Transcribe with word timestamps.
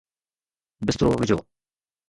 بسترو 0.85 1.11
وجھو 1.19 1.37